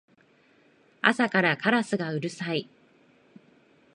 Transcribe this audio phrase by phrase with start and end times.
[1.03, 2.67] 朝からカラスがうるさい